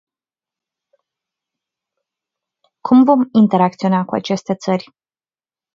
Cum 2.81 3.03
vom 3.03 3.29
interacționa 3.31 4.03
cu 4.05 4.15
aceste 4.15 4.55
țări? 4.55 4.93